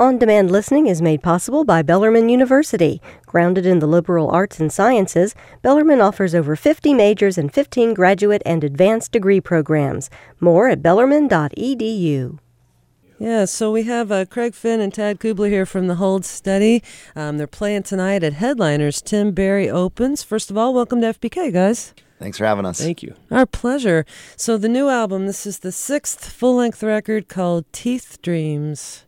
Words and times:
On 0.00 0.18
demand 0.18 0.50
listening 0.50 0.88
is 0.88 1.00
made 1.00 1.22
possible 1.22 1.64
by 1.64 1.80
Bellarmine 1.80 2.28
University. 2.28 3.00
Grounded 3.26 3.64
in 3.64 3.78
the 3.78 3.86
liberal 3.86 4.28
arts 4.28 4.58
and 4.58 4.72
sciences, 4.72 5.36
Bellarmine 5.62 6.00
offers 6.00 6.34
over 6.34 6.56
50 6.56 6.92
majors 6.92 7.38
and 7.38 7.54
15 7.54 7.94
graduate 7.94 8.42
and 8.44 8.64
advanced 8.64 9.12
degree 9.12 9.40
programs. 9.40 10.10
More 10.40 10.68
at 10.68 10.82
bellarmine.edu. 10.82 12.40
Yeah, 13.20 13.44
so 13.44 13.70
we 13.70 13.84
have 13.84 14.10
uh, 14.10 14.24
Craig 14.24 14.56
Finn 14.56 14.80
and 14.80 14.92
Tad 14.92 15.20
Kubler 15.20 15.48
here 15.48 15.64
from 15.64 15.86
the 15.86 15.94
Hold 15.94 16.24
Steady. 16.24 16.82
Um, 17.14 17.38
they're 17.38 17.46
playing 17.46 17.84
tonight 17.84 18.24
at 18.24 18.32
Headliners. 18.32 19.00
Tim 19.00 19.30
Barry 19.30 19.70
opens. 19.70 20.24
First 20.24 20.50
of 20.50 20.58
all, 20.58 20.74
welcome 20.74 21.02
to 21.02 21.14
FBK, 21.14 21.52
guys. 21.52 21.94
Thanks 22.18 22.38
for 22.38 22.46
having 22.46 22.66
us. 22.66 22.80
Thank 22.80 23.04
you. 23.04 23.14
Our 23.30 23.46
pleasure. 23.46 24.04
So, 24.36 24.56
the 24.56 24.68
new 24.68 24.88
album, 24.88 25.26
this 25.26 25.46
is 25.46 25.60
the 25.60 25.70
sixth 25.70 26.28
full 26.28 26.56
length 26.56 26.82
record 26.82 27.28
called 27.28 27.64
Teeth 27.72 28.18
Dreams, 28.22 29.03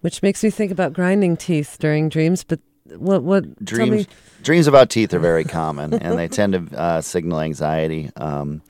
which 0.00 0.22
makes 0.22 0.42
me 0.42 0.50
think 0.50 0.70
about 0.70 0.92
grinding 0.92 1.36
teeth 1.36 1.76
during 1.78 2.08
dreams. 2.08 2.44
But 2.44 2.60
what, 2.96 3.22
what. 3.22 3.64
Dreams, 3.64 4.06
dreams 4.42 4.66
about 4.66 4.90
teeth 4.90 5.12
are 5.14 5.18
very 5.18 5.44
common, 5.44 5.94
and 5.94 6.18
they 6.18 6.28
tend 6.28 6.52
to 6.52 6.78
uh, 6.78 7.00
signal 7.00 7.40
anxiety 7.40 8.10
um, 8.16 8.62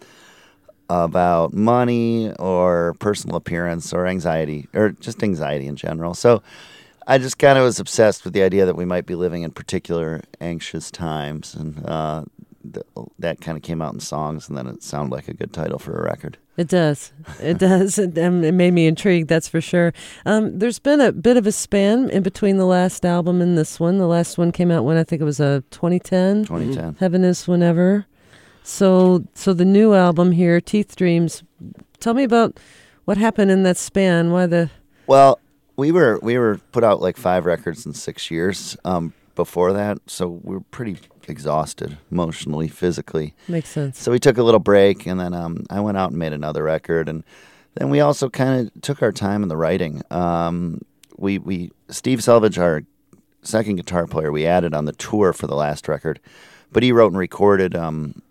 about 0.90 1.52
money 1.52 2.32
or 2.38 2.94
personal 2.98 3.36
appearance 3.36 3.92
or 3.92 4.06
anxiety 4.06 4.68
or 4.74 4.90
just 4.90 5.22
anxiety 5.22 5.66
in 5.66 5.76
general. 5.76 6.14
So 6.14 6.42
I 7.06 7.18
just 7.18 7.38
kind 7.38 7.58
of 7.58 7.64
was 7.64 7.80
obsessed 7.80 8.24
with 8.24 8.34
the 8.34 8.42
idea 8.42 8.66
that 8.66 8.76
we 8.76 8.84
might 8.84 9.06
be 9.06 9.14
living 9.14 9.42
in 9.42 9.50
particular 9.50 10.22
anxious 10.40 10.90
times, 10.90 11.54
and 11.54 11.84
uh, 11.86 12.24
th- 12.70 12.86
that 13.18 13.40
kind 13.40 13.56
of 13.56 13.62
came 13.62 13.80
out 13.80 13.94
in 13.94 14.00
songs, 14.00 14.48
and 14.48 14.58
then 14.58 14.66
it 14.66 14.82
sounded 14.82 15.14
like 15.14 15.28
a 15.28 15.34
good 15.34 15.52
title 15.52 15.78
for 15.78 15.98
a 15.98 16.02
record. 16.02 16.36
It 16.58 16.66
does. 16.66 17.12
It 17.40 17.56
does. 17.58 17.98
It, 18.08 18.18
um, 18.18 18.42
it 18.42 18.52
made 18.52 18.72
me 18.72 18.86
intrigued, 18.86 19.28
that's 19.28 19.48
for 19.48 19.60
sure. 19.60 19.92
Um, 20.26 20.58
there's 20.58 20.78
been 20.78 21.00
a 21.00 21.12
bit 21.12 21.36
of 21.36 21.46
a 21.46 21.52
span 21.52 22.10
in 22.10 22.22
between 22.22 22.56
the 22.56 22.66
last 22.66 23.04
album 23.04 23.40
and 23.40 23.56
this 23.56 23.78
one. 23.78 23.98
The 23.98 24.06
last 24.06 24.38
one 24.38 24.50
came 24.50 24.70
out 24.70 24.84
when 24.84 24.96
I 24.96 25.04
think 25.04 25.22
it 25.22 25.24
was 25.24 25.40
a 25.40 25.62
2010. 25.70 26.44
2010. 26.44 26.96
Heaven 26.98 27.22
is 27.22 27.46
whenever. 27.46 28.06
So, 28.64 29.24
so 29.34 29.52
the 29.52 29.64
new 29.64 29.94
album 29.94 30.32
here, 30.32 30.60
Teeth 30.60 30.96
Dreams. 30.96 31.44
Tell 32.00 32.14
me 32.14 32.24
about 32.24 32.58
what 33.04 33.16
happened 33.16 33.50
in 33.50 33.62
that 33.62 33.76
span. 33.76 34.32
Why 34.32 34.46
the? 34.46 34.70
Well, 35.06 35.40
we 35.76 35.92
were 35.92 36.18
we 36.22 36.38
were 36.38 36.60
put 36.72 36.82
out 36.82 37.00
like 37.00 37.16
five 37.16 37.46
records 37.46 37.86
in 37.86 37.94
six 37.94 38.30
years 38.30 38.76
um, 38.84 39.12
before 39.36 39.72
that, 39.72 39.98
so 40.06 40.40
we 40.42 40.54
were 40.54 40.64
pretty 40.72 40.98
exhausted 41.28 41.98
emotionally, 42.10 42.68
physically. 42.68 43.34
Makes 43.48 43.70
sense. 43.70 44.00
So 44.00 44.10
we 44.10 44.18
took 44.18 44.38
a 44.38 44.42
little 44.42 44.60
break, 44.60 45.06
and 45.06 45.20
then 45.20 45.34
um, 45.34 45.64
I 45.70 45.80
went 45.80 45.96
out 45.96 46.10
and 46.10 46.18
made 46.18 46.32
another 46.32 46.62
record, 46.62 47.08
and 47.08 47.24
then 47.74 47.90
we 47.90 48.00
also 48.00 48.28
kind 48.28 48.68
of 48.68 48.82
took 48.82 49.02
our 49.02 49.12
time 49.12 49.42
in 49.42 49.48
the 49.48 49.56
writing. 49.56 50.02
Um, 50.10 50.82
we 51.16 51.38
we 51.38 51.70
Steve 51.88 52.20
Selvidge, 52.20 52.58
our 52.58 52.82
second 53.42 53.76
guitar 53.76 54.06
player, 54.06 54.32
we 54.32 54.46
added 54.46 54.74
on 54.74 54.84
the 54.84 54.92
tour 54.92 55.32
for 55.32 55.46
the 55.46 55.54
last 55.54 55.88
record, 55.88 56.20
but 56.72 56.82
he 56.82 56.92
wrote 56.92 57.12
and 57.12 57.18
recorded 57.18 57.76
um, 57.76 58.22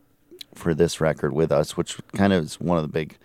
for 0.54 0.74
this 0.74 1.00
record 1.00 1.34
with 1.34 1.52
us, 1.52 1.78
which 1.78 1.98
kind 2.14 2.34
of 2.34 2.44
is 2.44 2.60
one 2.60 2.78
of 2.78 2.84
the 2.84 2.90
big, 2.90 3.18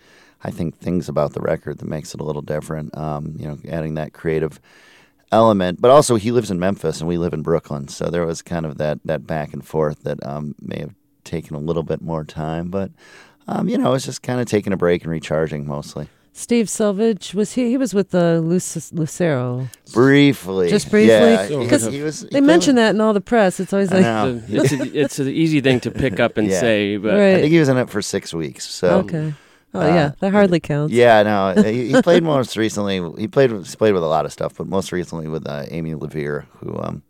I 0.43 0.51
think, 0.51 0.77
things 0.77 1.09
about 1.09 1.33
the 1.33 1.41
record 1.41 1.79
that 1.79 1.87
makes 1.87 2.13
it 2.13 2.21
a 2.21 2.23
little 2.23 2.41
different. 2.41 2.97
Um, 2.97 3.35
you 3.37 3.47
know, 3.47 3.57
adding 3.69 3.95
that 3.95 4.13
creative 4.13 4.59
element, 5.33 5.81
but 5.81 5.91
also 5.91 6.15
he 6.15 6.31
lives 6.31 6.49
in 6.51 6.59
Memphis 6.59 6.99
and 6.99 7.07
we 7.07 7.17
live 7.17 7.33
in 7.33 7.41
Brooklyn, 7.41 7.87
so 7.87 8.05
there 8.09 8.25
was 8.25 8.41
kind 8.41 8.65
of 8.65 8.77
that 8.77 8.99
that 9.05 9.25
back 9.27 9.51
and 9.53 9.65
forth 9.65 10.03
that 10.03 10.23
um, 10.25 10.55
may 10.61 10.79
have 10.79 10.93
taken 11.23 11.55
a 11.55 11.59
little 11.59 11.83
bit 11.83 12.01
more 12.01 12.23
time, 12.23 12.69
but 12.69 12.91
um, 13.47 13.67
you 13.67 13.77
know, 13.77 13.93
it's 13.93 14.05
just 14.05 14.21
kind 14.23 14.39
of 14.39 14.47
taking 14.47 14.71
a 14.73 14.77
break 14.77 15.03
and 15.03 15.11
recharging 15.11 15.67
mostly. 15.67 16.07
Steve 16.35 16.65
Selvidge 16.65 17.35
was 17.35 17.53
he? 17.53 17.69
He 17.69 17.77
was 17.77 17.93
with 17.93 18.09
the 18.09 18.41
Luc- 18.41 18.91
Lucero. 18.91 19.67
Briefly, 19.93 20.67
Just 20.69 20.89
briefly? 20.89 21.09
yeah, 21.13 21.47
Because 21.47 21.83
he, 21.85 21.91
he 21.97 22.01
was. 22.01 22.21
he 22.21 22.25
They 22.25 22.29
played 22.39 22.43
mention 22.43 22.75
that 22.77 22.95
in 22.95 23.01
all 23.01 23.13
the 23.13 23.21
press. 23.21 23.59
It's 23.59 23.71
always 23.71 23.91
I 23.91 23.95
like, 23.97 24.03
know. 24.03 24.41
It's, 24.47 24.71
a, 24.71 24.99
it's 24.99 25.19
an 25.19 25.27
easy 25.29 25.61
thing 25.61 25.79
to 25.81 25.91
pick 25.91 26.19
up 26.19 26.37
and 26.37 26.47
Yeah. 26.49 26.59
say, 26.59 26.97
but 26.97 27.11
Right. 27.13 27.35
I 27.35 27.39
think 27.41 27.51
he 27.51 27.59
was 27.59 27.69
in 27.69 27.77
it 27.77 27.87
for 27.89 28.01
six 28.01 28.33
weeks. 28.33 28.67
So 28.67 28.87
okay. 29.01 29.33
Oh 29.73 29.81
uh, 29.81 29.87
yeah, 29.87 30.11
that 30.19 30.31
hardly 30.31 30.59
counts. 30.59 30.93
Yeah, 30.93 31.23
no, 31.23 31.63
he, 31.63 31.91
he 31.91 32.01
played 32.03 32.23
most 32.23 32.55
recently. 32.57 33.01
He 33.19 33.27
played 33.27 33.51
he 33.51 33.75
played 33.75 33.93
with 33.93 34.03
a 34.03 34.07
lot 34.07 34.25
of 34.25 34.31
stuff, 34.31 34.55
but 34.57 34.67
most 34.67 34.91
recently 34.91 35.27
with 35.27 35.47
uh, 35.47 35.65
Amy 35.69 35.95
LaVere, 35.95 36.45
who 36.59 36.79
um, 36.79 37.01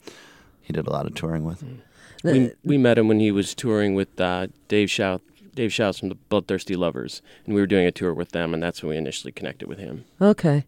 he 0.61 0.71
did 0.71 0.87
a 0.87 0.91
lot 0.91 1.05
of 1.05 1.13
touring 1.13 1.43
with. 1.43 1.63
we, 2.23 2.51
we 2.63 2.77
met 2.77 2.97
him 2.97 3.07
when 3.07 3.19
he 3.19 3.31
was 3.31 3.53
touring 3.53 3.95
with 3.95 4.19
uh, 4.19 4.47
Dave 4.67 4.89
Shout. 4.89 5.21
Dave 5.55 5.71
Shouse 5.71 5.99
from 5.99 6.09
the 6.09 6.15
Bloodthirsty 6.15 6.75
Lovers, 6.75 7.21
and 7.45 7.53
we 7.53 7.61
were 7.61 7.67
doing 7.67 7.85
a 7.85 7.91
tour 7.91 8.11
with 8.11 8.31
them, 8.31 8.55
and 8.55 8.63
that's 8.63 8.81
when 8.81 8.89
we 8.89 8.97
initially 8.97 9.31
connected 9.31 9.67
with 9.67 9.77
him. 9.77 10.03
Okay, 10.19 10.65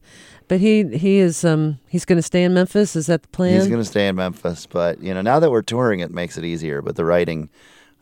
but 0.47 0.59
he 0.59 0.83
he 0.95 1.17
is 1.17 1.43
um 1.43 1.79
he's 1.87 2.05
going 2.05 2.17
to 2.17 2.23
stay 2.23 2.43
in 2.43 2.53
Memphis. 2.53 2.95
Is 2.95 3.07
that 3.07 3.23
the 3.23 3.27
plan? 3.29 3.53
He's 3.53 3.67
going 3.67 3.81
to 3.81 3.85
stay 3.85 4.07
in 4.07 4.15
Memphis, 4.15 4.67
but 4.67 5.01
you 5.01 5.13
know 5.13 5.21
now 5.21 5.39
that 5.39 5.49
we're 5.49 5.63
touring, 5.63 6.01
it 6.01 6.11
makes 6.11 6.37
it 6.37 6.43
easier. 6.43 6.83
But 6.83 6.97
the 6.97 7.05
writing 7.05 7.49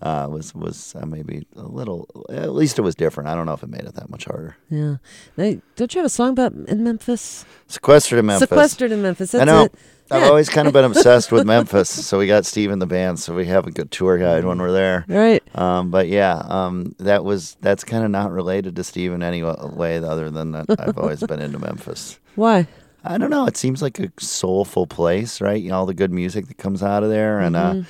uh, 0.02 0.28
was 0.30 0.54
was 0.54 0.96
uh, 1.00 1.06
maybe 1.06 1.48
a 1.56 1.62
little. 1.62 2.08
At 2.30 2.54
least 2.54 2.78
it 2.78 2.82
was 2.82 2.96
different. 2.96 3.30
I 3.30 3.36
don't 3.36 3.46
know 3.46 3.54
if 3.54 3.64
it 3.64 3.70
made 3.70 3.84
it 3.86 3.96
that 3.96 4.10
much 4.10 4.26
harder. 4.26 4.58
yeah. 4.70 4.98
Now, 5.38 5.56
don't 5.76 5.94
you 5.94 6.00
have 6.00 6.06
a 6.06 6.10
song 6.10 6.32
about 6.32 6.54
in 6.54 6.84
Memphis? 6.84 7.46
Sequestered 7.68 8.20
in 8.20 8.26
Memphis. 8.26 8.50
Sequestered 8.50 8.92
in 8.92 9.02
Memphis. 9.02 9.32
That's 9.32 9.42
I 9.42 9.46
know. 9.46 9.64
it. 9.66 9.76
I've 10.12 10.22
Yeah. 10.24 10.28
always 10.28 10.50
kind 10.50 10.68
of 10.68 10.74
been 10.74 10.84
obsessed 10.84 11.32
with 11.32 11.46
Memphis, 11.56 11.90
so 11.90 12.20
we 12.20 12.28
got 12.28 12.46
Steve 12.46 12.70
in 12.72 12.80
the 12.80 12.86
band, 12.86 13.20
so 13.20 13.34
we 13.34 13.46
have 13.46 13.66
a 13.66 13.72
good 13.72 13.90
tour 13.90 14.18
guide 14.18 14.44
when 14.44 14.60
we're 14.60 14.74
there. 14.74 15.06
Right. 15.08 15.42
Um, 15.58 15.90
but 15.92 16.10
yeah, 16.10 16.44
um, 16.50 16.94
that 17.00 17.24
was 17.24 17.56
that's 17.62 17.86
kind 17.86 18.04
of 18.04 18.12
not 18.12 18.32
related 18.32 18.76
to 18.76 18.84
Steve 18.84 19.14
in 19.14 19.24
any 19.24 19.42
way 19.42 19.98
other 20.00 20.30
than 20.30 20.52
that 20.52 20.66
I've 20.78 20.98
always 20.98 21.22
been 21.24 21.40
into 21.40 21.58
Memphis. 21.60 22.20
Why? 22.36 22.68
I 23.06 23.18
don't 23.18 23.30
know. 23.30 23.48
It 23.48 23.58
seems 23.58 23.82
like 23.82 24.00
a 24.00 24.12
soulful 24.20 24.88
place, 24.88 25.40
right? 25.42 25.62
You 25.62 25.70
know, 25.70 25.78
all 25.78 25.86
the 25.86 25.94
good 25.94 26.12
music 26.12 26.48
that 26.48 26.58
comes 26.58 26.84
out 26.84 27.04
of 27.04 27.10
there, 27.10 27.40
and 27.40 27.56
uh, 27.56 27.82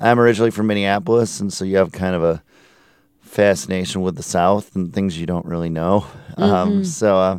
I'm 0.00 0.18
originally 0.18 0.50
from 0.50 0.66
Minneapolis, 0.66 1.40
and 1.40 1.52
so 1.52 1.64
you 1.64 1.76
have 1.76 1.92
kind 1.92 2.14
of 2.16 2.22
a 2.24 2.42
fascination 3.20 4.00
with 4.00 4.16
the 4.16 4.22
South 4.22 4.74
and 4.74 4.92
things 4.92 5.18
you 5.20 5.26
don't 5.26 5.46
really 5.46 5.68
know. 5.70 6.06
Um, 6.36 6.84
so 6.86 7.18
uh, 7.18 7.38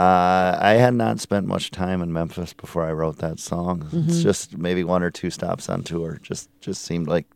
uh, 0.00 0.56
I 0.60 0.74
had 0.74 0.94
not 0.94 1.18
spent 1.18 1.48
much 1.48 1.72
time 1.72 2.00
in 2.00 2.12
Memphis 2.12 2.52
before 2.52 2.84
I 2.84 2.92
wrote 2.92 3.16
that 3.18 3.40
song. 3.40 3.88
It's 3.92 4.22
just 4.22 4.56
maybe 4.56 4.84
one 4.84 5.02
or 5.02 5.10
two 5.10 5.30
stops 5.30 5.68
on 5.68 5.82
tour. 5.82 6.20
Just 6.22 6.48
just 6.60 6.82
seemed 6.82 7.08
like 7.08 7.26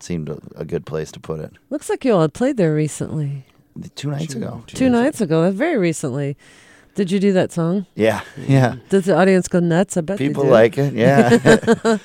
seemed 0.00 0.28
a, 0.28 0.40
a 0.56 0.64
good 0.64 0.84
place 0.84 1.12
to 1.12 1.20
put 1.20 1.38
it. 1.38 1.52
Looks 1.68 1.88
like 1.88 2.04
you 2.04 2.12
all 2.14 2.22
had 2.22 2.32
played 2.34 2.56
there 2.56 2.74
recently. 2.74 3.44
Two 3.94 4.10
nights 4.10 4.34
ago. 4.34 4.64
Two 4.66 4.88
nights 4.90 5.20
ago. 5.20 5.44
uh, 5.44 5.52
Very 5.52 5.78
recently. 5.78 6.36
Did 6.94 7.10
you 7.10 7.20
do 7.20 7.32
that 7.32 7.52
song? 7.52 7.86
Yeah, 7.94 8.20
yeah. 8.36 8.76
Does 8.88 9.04
the 9.04 9.16
audience 9.16 9.48
go 9.48 9.60
nuts? 9.60 9.96
I 9.96 10.00
bet 10.00 10.18
People 10.18 10.44
like 10.44 10.76
it. 10.76 10.92
Yeah. 10.92 11.28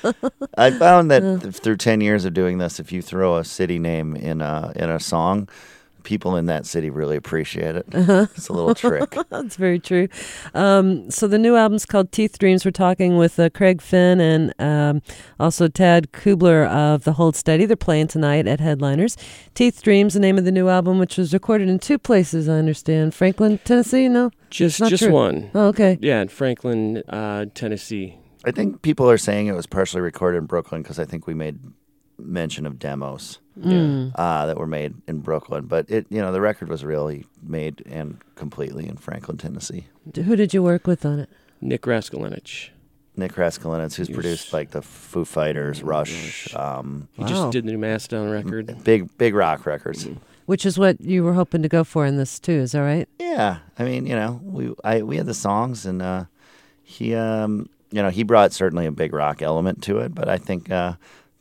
I 0.56 0.70
found 0.70 1.10
that 1.10 1.42
th- 1.42 1.54
through 1.56 1.76
10 1.76 2.00
years 2.00 2.24
of 2.24 2.34
doing 2.34 2.58
this, 2.58 2.78
if 2.78 2.92
you 2.92 3.02
throw 3.02 3.36
a 3.36 3.44
city 3.44 3.78
name 3.78 4.14
in 4.16 4.40
a, 4.40 4.72
in 4.76 4.88
a 4.88 5.00
song, 5.00 5.48
people 6.06 6.36
in 6.36 6.46
that 6.46 6.64
city 6.64 6.88
really 6.88 7.16
appreciate 7.16 7.74
it. 7.74 7.84
Uh-huh. 7.92 8.26
It's 8.36 8.48
a 8.48 8.52
little 8.52 8.76
trick. 8.76 9.14
That's 9.28 9.56
very 9.56 9.80
true. 9.80 10.06
Um, 10.54 11.10
so 11.10 11.26
the 11.26 11.36
new 11.36 11.56
album's 11.56 11.84
called 11.84 12.12
Teeth 12.12 12.38
Dreams. 12.38 12.64
We're 12.64 12.70
talking 12.70 13.16
with 13.16 13.38
uh, 13.40 13.50
Craig 13.50 13.82
Finn 13.82 14.20
and 14.20 14.54
um, 14.60 15.02
also 15.40 15.66
Tad 15.66 16.12
Kubler 16.12 16.68
of 16.68 17.02
the 17.02 17.14
Hold 17.14 17.34
Steady. 17.34 17.66
They're 17.66 17.76
playing 17.76 18.06
tonight 18.06 18.46
at 18.46 18.60
Headliners. 18.60 19.16
Teeth 19.54 19.82
Dreams, 19.82 20.14
the 20.14 20.20
name 20.20 20.38
of 20.38 20.44
the 20.44 20.52
new 20.52 20.68
album, 20.68 21.00
which 21.00 21.18
was 21.18 21.34
recorded 21.34 21.68
in 21.68 21.80
two 21.80 21.98
places. 21.98 22.48
I 22.48 22.54
understand, 22.54 23.12
Franklin, 23.12 23.58
Tennessee. 23.64 24.08
No, 24.08 24.30
Just 24.48 24.78
just 24.78 25.02
true. 25.02 25.12
one. 25.12 25.50
oh, 25.54 25.66
okay. 25.66 25.98
Yeah, 26.00 26.22
in 26.22 26.28
Franklin, 26.28 26.98
uh, 27.08 27.46
Tennessee. 27.54 28.16
I 28.44 28.52
think 28.52 28.80
people 28.82 29.10
are 29.10 29.18
saying 29.18 29.48
it 29.48 29.56
was 29.56 29.66
partially 29.66 30.02
recorded 30.02 30.38
in 30.38 30.46
Brooklyn 30.46 30.82
because 30.82 31.00
I 31.00 31.04
think 31.04 31.26
we 31.26 31.34
made 31.34 31.58
mention 32.18 32.66
of 32.66 32.78
demos 32.78 33.38
Mm. 33.58 34.12
uh, 34.16 34.44
that 34.44 34.58
were 34.58 34.66
made 34.66 34.94
in 35.08 35.20
Brooklyn. 35.20 35.64
But 35.64 35.90
it, 35.90 36.06
you 36.10 36.20
know, 36.20 36.30
the 36.30 36.42
record 36.42 36.68
was 36.68 36.84
really 36.84 37.24
made 37.42 37.82
and 37.86 38.18
completely 38.34 38.86
in 38.86 38.96
Franklin, 38.98 39.38
Tennessee. 39.38 39.86
Who 40.14 40.36
did 40.36 40.52
you 40.52 40.62
work 40.62 40.86
with 40.86 41.06
on 41.06 41.18
it? 41.20 41.30
Nick 41.62 41.82
Raskulinecz. 41.82 42.68
Nick 43.16 43.32
Raskulinecz, 43.32 43.94
who's 43.94 44.10
Yes. 44.10 44.14
produced 44.14 44.52
like 44.52 44.72
the 44.72 44.82
Foo 44.82 45.24
Fighters, 45.24 45.82
Rush, 45.82 46.54
um, 46.54 47.08
He 47.14 47.22
Wow. 47.22 47.28
just 47.28 47.50
did 47.50 47.64
the 47.64 47.72
new 47.72 47.78
Mastodon 47.78 48.28
record. 48.30 48.76
big 48.84 49.08
big 49.16 49.34
rock 49.34 49.64
records. 49.64 50.06
Which 50.44 50.66
is 50.66 50.78
what 50.78 51.00
you 51.00 51.24
were 51.24 51.32
hoping 51.32 51.62
to 51.62 51.68
go 51.68 51.82
for 51.82 52.04
in 52.04 52.18
this 52.18 52.38
too. 52.38 52.52
Is 52.52 52.72
that 52.72 52.80
right? 52.80 53.08
Yeah, 53.18 53.58
I 53.78 53.84
mean, 53.84 54.04
you 54.06 54.14
know, 54.14 54.38
we 54.44 54.74
I 54.84 55.00
we 55.02 55.16
had 55.16 55.24
the 55.26 55.32
songs, 55.34 55.86
and 55.86 56.02
uh, 56.02 56.24
he, 56.84 57.14
um, 57.14 57.70
you 57.90 58.02
know, 58.02 58.10
he 58.10 58.22
brought 58.22 58.52
certainly 58.52 58.84
a 58.84 58.92
big 58.92 59.14
rock 59.14 59.40
element 59.40 59.82
to 59.84 59.98
it, 60.00 60.14
but 60.14 60.28
I 60.28 60.36
think 60.36 60.70
uh, 60.70 60.92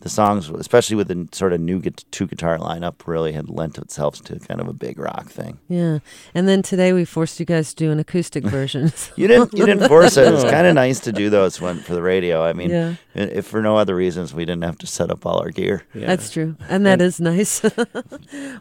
the 0.05 0.09
songs, 0.09 0.49
especially 0.51 0.95
with 0.95 1.07
the 1.07 1.27
sort 1.31 1.51
of 1.51 1.59
new 1.59 1.79
gu- 1.79 1.89
two 2.11 2.27
guitar 2.27 2.59
lineup, 2.59 3.07
really 3.07 3.33
had 3.33 3.49
lent 3.49 3.77
itself 3.79 4.21
to 4.25 4.37
kind 4.39 4.61
of 4.61 4.67
a 4.67 4.73
big 4.73 4.99
rock 4.99 5.29
thing. 5.31 5.57
Yeah. 5.67 5.97
And 6.35 6.47
then 6.47 6.61
today 6.61 6.93
we 6.93 7.05
forced 7.05 7.39
you 7.39 7.45
guys 7.45 7.73
to 7.73 7.75
do 7.85 7.91
an 7.91 7.99
acoustic 7.99 8.43
version. 8.43 8.91
You 9.17 9.27
didn't 9.27 9.53
you 9.57 9.65
didn't 9.65 9.87
force 9.87 10.15
it. 10.17 10.31
It's 10.31 10.43
kind 10.55 10.67
of 10.67 10.75
nice 10.75 10.99
to 11.01 11.11
do 11.11 11.29
those 11.31 11.59
when 11.59 11.79
for 11.79 11.93
the 11.95 12.03
radio. 12.03 12.43
I 12.45 12.53
mean, 12.53 12.69
Yeah. 12.69 12.95
if 13.15 13.47
for 13.47 13.61
no 13.63 13.77
other 13.77 13.95
reasons, 13.95 14.31
we 14.33 14.45
didn't 14.45 14.63
have 14.63 14.77
to 14.79 14.87
set 14.87 15.09
up 15.09 15.25
all 15.25 15.39
our 15.41 15.49
gear. 15.49 15.83
Yeah. 15.95 16.05
That's 16.07 16.29
true, 16.29 16.55
and 16.69 16.85
that 16.85 17.01
is 17.01 17.19
nice. 17.19 17.63
well, 17.77 17.85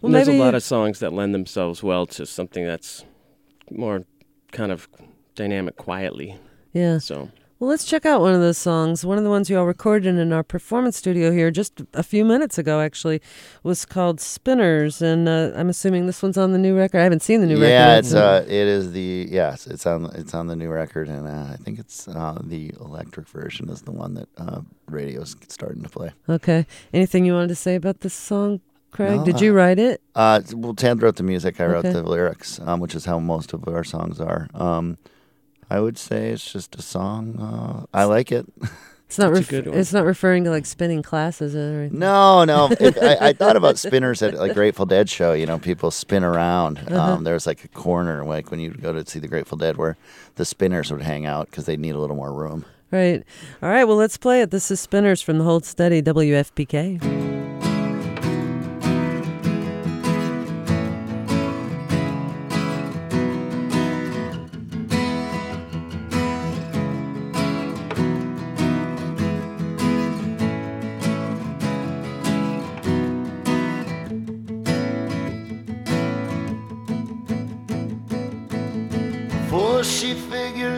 And 0.03 0.15
there's 0.15 0.29
maybe 0.29 0.39
a 0.39 0.45
lot 0.45 0.55
of 0.55 0.63
songs 0.63 0.99
that 1.01 1.13
lend 1.13 1.35
themselves 1.35 1.83
well 1.83 2.07
to 2.07 2.25
something 2.25 2.65
that's 2.67 3.05
more 3.71 4.05
kind 4.53 4.73
of 4.73 4.89
dynamic 5.35 5.77
quietly. 5.77 6.39
yeah. 6.73 6.99
So 6.99 7.29
Well, 7.65 7.71
let's 7.71 7.87
check 7.87 8.05
out 8.05 8.21
one 8.21 8.35
of 8.35 8.43
those 8.43 8.59
songs. 8.59 9.07
One 9.07 9.17
of 9.17 9.25
the 9.25 9.31
ones 9.31 9.49
you 9.49 9.59
all 9.59 9.65
recorded 9.65 10.19
in 10.19 10.35
our 10.35 10.43
performance 10.43 10.99
studio 10.99 11.33
here 11.33 11.51
just 11.51 11.81
a 11.95 12.03
few 12.03 12.23
minutes 12.23 12.59
ago, 12.59 12.79
actually, 12.79 13.23
was 13.63 13.87
called 13.87 14.21
Spinners, 14.21 15.01
and 15.01 15.27
uh, 15.27 15.51
I'm 15.57 15.71
assuming 15.71 16.05
this 16.05 16.23
one's 16.23 16.37
on 16.37 16.53
the 16.53 16.59
new 16.59 16.77
record. 16.77 16.99
I 16.99 17.05
haven't 17.05 17.23
seen 17.23 17.41
the 17.41 17.47
new 17.47 17.55
record. 17.55 17.71
Yeah, 17.71 17.97
it's 17.97 18.13
uh, 18.13 18.45
it 18.47 18.53
is 18.53 18.93
the 18.93 19.29
yes, 19.31 19.67
it's 19.67 19.87
on 19.87 20.11
it's 20.15 20.35
on 20.35 20.49
the 20.49 20.57
new 20.57 20.69
record, 20.69 21.09
and 21.09 21.27
uh, 21.27 21.55
I 21.55 21.57
think 21.57 21.79
it's 21.79 22.07
uh, 22.07 22.39
the 22.45 22.75
electric 22.83 23.29
version 23.29 23.71
is 23.71 23.81
the 23.81 23.93
one 23.93 24.13
that 24.13 24.29
uh, 24.37 24.61
radio's 24.91 25.35
starting 25.49 25.83
to 25.85 25.89
play. 25.89 26.13
okay. 26.29 26.67
Anything 26.93 27.25
you 27.25 27.33
wanted 27.33 27.49
to 27.49 27.55
say 27.55 27.77
about 27.77 28.01
this 28.01 28.13
song, 28.13 28.61
Craig? 28.91 29.21
No, 29.21 29.25
Did 29.25 29.41
you 29.41 29.53
uh, 29.53 29.55
write 29.55 29.79
it? 29.79 30.03
Uh, 30.15 30.43
well, 30.53 30.75
Tad 30.75 31.01
wrote 31.01 31.17
the 31.17 31.23
music, 31.23 31.63
I 31.63 31.65
wrote 31.65 31.85
the 31.85 32.03
lyrics, 32.03 32.61
um, 32.61 32.81
which 32.81 32.95
is 32.95 33.07
how 33.07 33.19
most 33.19 33.55
of 33.55 33.67
our 33.67 33.85
songs 33.85 34.21
are. 34.21 34.49
Um, 34.53 34.99
I 35.71 35.81
would 35.81 35.99
say 35.99 36.31
it's 36.31 36.53
just 36.53 36.77
a 36.77 36.83
song. 36.83 37.39
Uh, 37.39 37.87
I 37.93 38.05
like 38.05 38.33
it. 38.33 38.47
It's 39.07 39.19
not. 39.19 39.31
It's 39.33 39.41
Ref- 39.41 39.49
good 39.65 39.67
it's 39.69 39.93
not 39.93 40.05
referring 40.07 40.43
to 40.45 40.51
like 40.51 40.67
spinning 40.67 41.03
classes 41.03 41.55
or 41.55 41.83
anything. 41.83 41.99
No, 42.01 42.45
no. 42.45 42.69
It, 42.81 42.99
I, 43.01 43.29
I 43.29 43.33
thought 43.33 43.55
about 43.55 43.79
spinners 43.79 44.23
at 44.23 44.35
like 44.35 44.55
Grateful 44.55 44.87
Dead 44.87 45.09
show. 45.09 45.35
You 45.35 45.47
know, 45.47 45.59
people 45.59 45.93
spin 45.93 46.25
around. 46.25 46.79
Uh-huh. 46.79 47.01
Um, 47.01 47.25
there's 47.25 47.47
like 47.47 47.63
a 47.65 47.69
corner, 47.69 48.25
like 48.25 48.51
when 48.51 48.59
you 48.59 48.71
go 48.71 48.93
to 48.93 49.09
see 49.09 49.21
the 49.21 49.29
Grateful 49.29 49.57
Dead, 49.59 49.77
where 49.77 49.97
the 50.35 50.45
spinners 50.45 50.91
would 50.91 51.03
hang 51.03 51.27
out 51.27 51.49
because 51.51 51.67
they 51.67 51.77
need 51.77 51.95
a 51.95 51.99
little 51.99 52.17
more 52.17 52.33
room. 52.33 52.65
Right. 52.91 53.23
All 53.63 53.69
right. 53.69 53.85
Well, 53.85 53.97
let's 53.97 54.17
play 54.17 54.41
it. 54.41 54.51
This 54.51 54.71
is 54.71 54.81
Spinners 54.81 55.21
from 55.21 55.39
the 55.39 55.45
Hold 55.45 55.65
Steady 55.65 56.03
WFPK. 56.03 57.34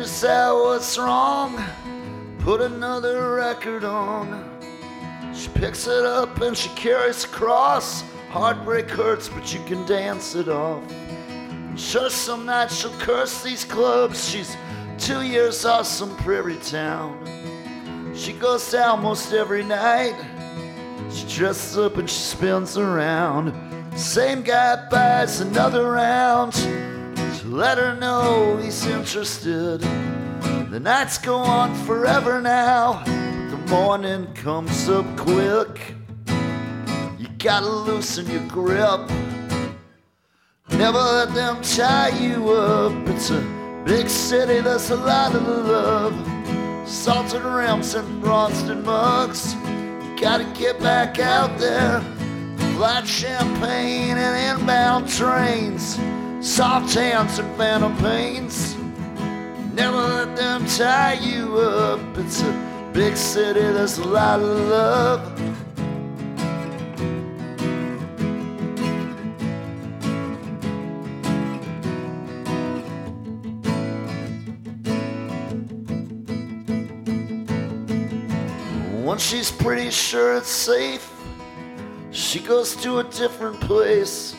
Figures 0.06 0.55
what's 0.55 0.99
wrong, 0.99 1.62
put 2.38 2.61
another 2.61 3.35
record 3.35 3.82
on. 3.82 4.44
She 5.35 5.49
picks 5.49 5.87
it 5.87 6.05
up 6.05 6.41
and 6.41 6.56
she 6.56 6.69
carries 6.70 7.25
across. 7.25 8.03
Heartbreak 8.31 8.88
hurts, 8.88 9.29
but 9.29 9.53
you 9.53 9.61
can 9.64 9.85
dance 9.87 10.35
it 10.35 10.49
off. 10.49 10.82
Sure, 11.76 12.11
some 12.11 12.47
nights 12.47 12.76
she'll 12.76 12.93
curse 12.99 13.43
these 13.43 13.64
clubs. 13.64 14.29
She's 14.29 14.56
two 14.99 15.23
years 15.23 15.64
off 15.64 15.87
some 15.87 16.17
prairie 16.19 16.59
town. 16.59 17.12
She 18.14 18.32
goes 18.32 18.75
out 18.75 19.02
most 19.02 19.32
every 19.32 19.64
night. 19.64 20.14
She 21.11 21.26
dresses 21.26 21.79
up 21.79 21.97
and 21.97 22.09
she 22.09 22.19
spins 22.19 22.79
around. 22.79 23.52
Same 23.99 24.43
guy 24.43 24.88
buys 24.88 25.41
another 25.41 25.91
round 25.91 26.55
to 27.46 27.54
let 27.54 27.78
her 27.78 27.94
know 27.94 28.56
he's 28.56 28.87
interested. 28.87 29.81
The 30.70 30.81
nights 30.81 31.19
go 31.19 31.37
on 31.37 31.75
forever 31.84 32.40
now. 32.40 33.04
The 33.04 33.56
morning 33.69 34.26
comes 34.34 34.88
up 34.88 35.06
quick. 35.16 35.94
You 37.19 37.28
gotta 37.38 37.69
loosen 37.69 38.26
your 38.28 38.46
grip. 38.48 39.08
Never 40.70 40.98
let 40.98 41.34
them 41.34 41.62
tie 41.62 42.08
you 42.19 42.50
up. 42.50 43.08
It's 43.08 43.31
a 43.31 43.40
big 43.84 44.08
city, 44.08 44.60
there's 44.60 44.90
a 44.90 44.96
lot 44.96 45.34
of 45.34 45.46
love. 45.46 46.88
Salted 46.88 47.42
rims 47.42 47.94
and 47.94 48.25
frosted 48.25 48.84
mugs. 48.84 49.54
You 49.54 50.16
gotta 50.20 50.50
get 50.58 50.81
back 50.81 51.20
out 51.20 51.56
there. 51.58 52.00
Light 52.76 53.06
champagne 53.06 54.19
and 54.19 54.60
inbound 54.60 55.08
trains. 55.08 55.96
Soft 56.46 56.94
hands 56.94 57.40
and 57.40 57.56
phantom 57.56 57.96
pains. 57.96 58.76
Never 59.75 59.96
let 59.96 60.37
them 60.37 60.64
tie 60.64 61.14
you 61.14 61.58
up. 61.58 62.00
It's 62.16 62.40
a 62.40 62.90
big 62.94 63.16
city, 63.16 63.60
there's 63.60 63.98
a 63.98 64.04
lot 64.04 64.38
of 64.40 64.56
love. 64.70 65.40
Once 79.04 79.22
she's 79.25 79.50
pretty 79.50 79.90
sure 79.90 80.37
it's 80.37 80.49
safe, 80.49 81.12
she 82.12 82.38
goes 82.38 82.76
to 82.76 83.00
a 83.00 83.04
different 83.04 83.60
place. 83.60 84.37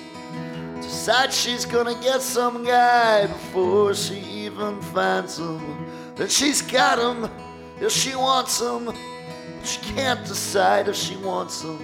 Decides 1.08 1.40
she's 1.40 1.64
gonna 1.64 1.96
get 2.02 2.22
some 2.22 2.66
guy 2.66 3.28
before 3.28 3.96
she 3.96 4.16
even 4.16 4.82
finds 4.82 5.40
him. 5.40 5.88
Then 6.18 6.28
she's 6.28 6.62
got 6.62 7.00
him 7.00 7.32
if 7.80 7.94
she 7.94 8.14
wants 8.14 8.60
him. 8.60 8.88
But 8.88 9.66
she 9.66 9.80
can't 9.94 10.28
decide 10.28 10.90
if 10.90 10.98
she 10.98 11.16
wants 11.16 11.62
him. 11.62 11.80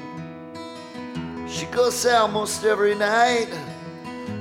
She 1.48 1.68
goes 1.68 2.06
out 2.06 2.34
most 2.34 2.66
every 2.66 2.96
night. 2.96 3.48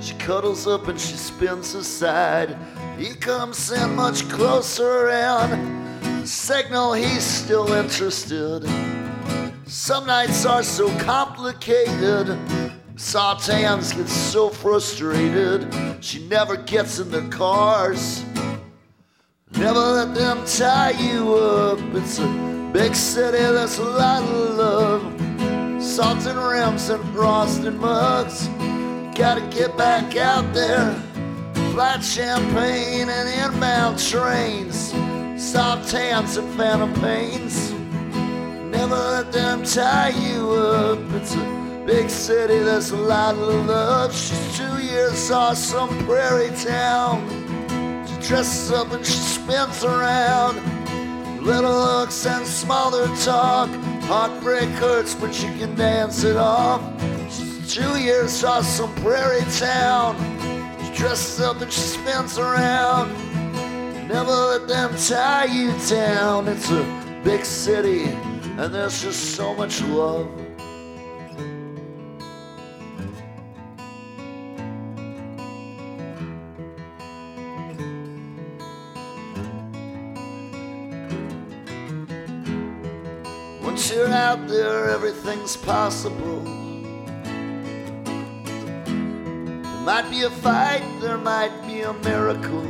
She 0.01 0.15
cuddles 0.15 0.67
up 0.67 0.89
and 0.89 1.01
she 1.01 1.15
spins 1.15 1.77
aside. 1.77 2.59
He 2.99 3.15
comes 3.15 3.71
in 3.71 3.95
much 3.95 4.29
closer 4.31 5.11
and 5.11 6.29
signal 6.29 6.95
he's 6.95 7.23
still 7.23 7.73
interested. 7.73 8.69
Some 9.65 10.07
nights 10.07 10.45
are 10.45 10.65
so 10.65 10.89
complicated. 10.99 12.37
Sartans 13.03 13.95
gets 13.97 14.13
so 14.13 14.49
frustrated. 14.49 15.67
She 16.01 16.25
never 16.29 16.57
gets 16.57 17.01
in 17.01 17.11
the 17.11 17.23
cars. 17.37 18.25
Never 19.51 19.81
let 19.81 20.15
them 20.15 20.45
tie 20.47 20.93
you 20.93 21.35
up. 21.35 21.81
It's 21.97 22.21
a 22.21 22.71
big 22.73 22.95
city, 22.95 23.39
there's 23.39 23.79
a 23.79 23.85
lot 23.85 24.23
of 24.23 24.57
love. 24.57 25.83
Salted 25.83 26.37
rims 26.37 26.89
and 26.91 27.05
frosted 27.13 27.75
mugs. 27.75 28.47
Gotta 29.19 29.47
get 29.51 29.77
back 29.77 30.17
out 30.17 30.55
there. 30.55 30.95
Flat 31.73 32.05
champagne 32.05 33.09
and 33.09 33.53
inbound 33.53 33.99
trains. 33.99 34.95
Soft 35.37 35.91
hands 35.91 36.37
and 36.37 36.49
phantom 36.55 36.95
pains. 36.95 37.73
Never 38.71 38.95
let 38.95 39.33
them 39.33 39.65
tie 39.65 40.11
you 40.11 40.51
up. 40.53 40.99
It's 41.21 41.35
a 41.35 41.62
big 41.87 42.09
city, 42.11 42.59
there's 42.59 42.91
a 42.91 42.97
lot 42.97 43.35
of 43.35 43.67
love. 43.67 44.15
She's 44.15 44.57
two 44.57 44.83
years 44.83 45.31
off 45.31 45.57
some 45.57 45.91
prairie 46.07 46.55
town. 46.57 47.27
She 48.07 48.29
dresses 48.29 48.71
up 48.73 48.93
and 48.93 49.05
she 49.05 49.19
spins 49.19 49.85
around. 49.85 50.61
Little 51.43 51.73
looks 51.73 52.25
and 52.27 52.47
smaller 52.47 53.07
talk. 53.17 53.69
Heartbreak 54.05 54.69
hurts, 54.71 55.15
but 55.15 55.35
she 55.35 55.47
can 55.59 55.75
dance 55.75 56.23
it 56.25 56.37
off. 56.37 56.83
She's 57.33 57.75
two 57.75 57.99
years 57.99 58.45
off 58.45 58.65
some 58.65 58.95
prairie 58.97 59.45
town. 59.59 60.17
She 60.85 60.95
dresses 60.95 61.41
up 61.41 61.61
and 61.61 61.73
she 61.73 61.81
spins 61.81 62.39
around. 62.39 63.13
Never 64.09 64.31
let 64.31 64.69
them 64.69 64.95
tie 64.97 65.47
you 65.47 65.73
down. 65.89 66.47
It's 66.47 66.71
a 66.71 67.21
big 67.25 67.45
city, 67.45 68.05
and 68.05 68.73
there's 68.73 69.03
just 69.03 69.35
so 69.37 69.55
much 69.55 69.81
love. 69.83 70.29
Out 84.33 84.49
there, 84.49 84.89
everything's 84.89 85.59
possible. 85.59 86.41
There 89.63 89.85
might 89.85 90.09
be 90.11 90.23
a 90.23 90.31
fight, 90.31 90.83
there 91.03 91.19
might 91.19 91.53
be 91.67 91.83
a 91.83 91.93
miracle. 91.93 92.65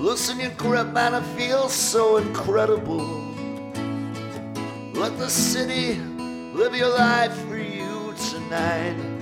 Loosen 0.00 0.40
your 0.40 0.52
grip, 0.52 0.94
man, 0.94 1.12
it 1.12 1.26
feels 1.36 1.74
so 1.74 2.16
incredible. 2.16 3.04
Let 4.94 5.18
the 5.18 5.28
city 5.28 6.00
live 6.54 6.74
your 6.74 6.96
life 6.96 7.36
for 7.46 7.58
you 7.58 8.14
tonight. 8.30 9.15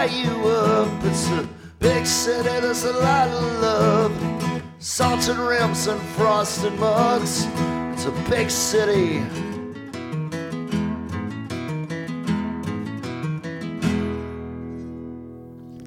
Tie 0.00 0.14
you 0.16 0.48
up. 0.48 1.04
It's 1.04 1.28
a 1.28 1.48
big 1.78 2.06
city, 2.06 2.48
there's 2.60 2.84
a 2.84 2.92
lot 2.92 3.28
of 3.28 3.62
love. 3.62 4.62
Salted 4.78 5.36
rims 5.36 5.86
and 5.88 6.00
frosted 6.16 6.72
mugs. 6.78 7.46
It's 7.92 8.06
a 8.06 8.30
big 8.30 8.50
city. 8.50 9.49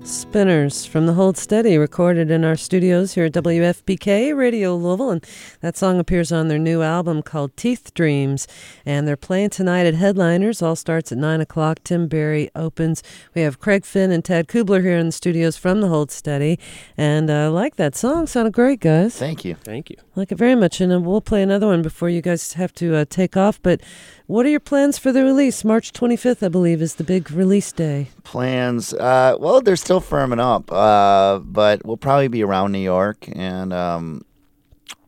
Spinners 0.05 0.86
from 0.86 1.05
the 1.05 1.13
Hold 1.13 1.38
Steady, 1.38 1.77
recorded 1.77 2.29
in 2.29 2.43
our 2.43 2.57
studios 2.57 3.13
here 3.13 3.25
at 3.25 3.31
WFPK 3.31 4.36
Radio 4.36 4.75
Louisville, 4.75 5.12
and 5.12 5.25
that 5.62 5.77
song 5.77 5.98
appears 5.98 6.29
on 6.29 6.50
their 6.50 6.60
new 6.60 6.81
album 6.81 7.22
called 7.22 7.55
Teeth 7.55 7.93
Dreams. 7.93 8.45
And 8.86 9.07
they're 9.07 9.15
playing 9.15 9.51
tonight 9.51 9.86
at 9.86 9.93
Headliners. 9.93 10.62
All 10.62 10.75
starts 10.75 11.13
at 11.13 11.17
nine 11.17 11.39
o'clock. 11.39 11.79
Tim 11.86 12.07
Barry 12.07 12.50
opens. 12.53 13.01
We 13.33 13.43
have 13.43 13.60
Craig 13.60 13.86
Finn 13.86 14.12
and 14.12 14.25
Tad 14.25 14.48
Kubler 14.50 14.81
here 14.81 14.98
in 14.98 15.05
the 15.05 15.12
studios 15.13 15.55
from 15.55 15.79
the 15.79 15.88
Hold 15.88 16.12
Steady, 16.12 16.60
and 16.98 17.31
I 17.31 17.45
uh, 17.45 17.51
like 17.51 17.77
that 17.77 17.95
song. 17.95 18.27
Sounded 18.27 18.53
great, 18.53 18.81
guys. 18.81 19.15
Thank 19.15 19.45
you. 19.45 19.55
Thank 19.63 19.89
you. 19.89 19.95
like 20.15 20.33
it 20.33 20.38
very 20.38 20.55
much, 20.55 20.81
and 20.81 20.91
uh, 20.91 21.00
we'll 21.00 21.22
play 21.22 21.41
another 21.41 21.67
one 21.67 21.81
before 21.81 22.10
you 22.10 22.22
guys 22.22 22.53
have 22.53 22.74
to 22.75 22.95
uh, 22.95 23.05
take 23.10 23.38
off. 23.38 23.62
But 23.62 23.79
what 24.27 24.46
are 24.46 24.50
your 24.50 24.60
plans 24.60 24.98
for 24.98 25.12
the 25.12 25.24
release? 25.24 25.63
March 25.63 25.92
25th, 25.94 26.44
I 26.44 26.50
believe, 26.50 26.82
is 26.82 26.96
the 26.96 27.03
big 27.03 27.30
release 27.32 27.72
day. 27.72 28.10
Plans? 28.24 28.94
Uh, 28.94 29.36
well, 29.39 29.62
they're 29.62 29.75
still 29.75 30.01
firming 30.01 30.39
up, 30.39 30.72
uh, 30.72 31.39
but 31.39 31.86
we'll 31.86 31.98
probably 31.98 32.27
be 32.30 32.44
around 32.44 32.72
New 32.72 32.80
York, 32.80 33.25
and 33.34 33.72
um, 33.74 34.25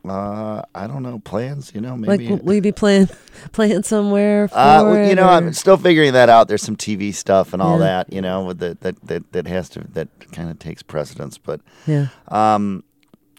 uh, 0.08 0.62
I 0.74 0.86
don't 0.86 1.02
know 1.02 1.18
plans. 1.20 1.72
You 1.74 1.80
know, 1.80 1.96
maybe. 1.96 2.28
Like, 2.28 2.42
will 2.42 2.54
you 2.54 2.60
be 2.60 2.72
playing 2.72 3.08
playing 3.52 3.82
somewhere? 3.82 4.48
For 4.48 4.56
Uh, 4.58 4.84
well, 4.84 5.08
you 5.08 5.14
know, 5.14 5.24
or- 5.26 5.30
I'm 5.30 5.52
still 5.52 5.76
figuring 5.76 6.12
that 6.12 6.28
out. 6.28 6.48
There's 6.48 6.62
some 6.62 6.76
TV 6.76 7.12
stuff 7.14 7.52
and 7.52 7.60
all 7.62 7.78
Yeah. 7.78 7.86
that, 8.04 8.12
you 8.12 8.20
know, 8.20 8.44
with 8.44 8.58
the, 8.58 8.76
that 8.82 9.00
that 9.06 9.32
that 9.32 9.46
has 9.48 9.68
to 9.70 9.80
that 9.94 10.08
kind 10.32 10.50
of 10.50 10.58
takes 10.58 10.82
precedence. 10.82 11.38
But 11.38 11.60
yeah. 11.86 12.08
um, 12.28 12.84